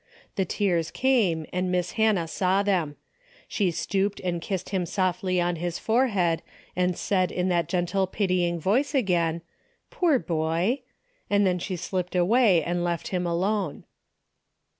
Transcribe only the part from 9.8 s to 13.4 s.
Poor boy!" and then she slipped away and left him